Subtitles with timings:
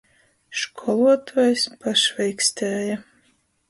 [0.61, 3.01] Školuotuojs pašveikstēja.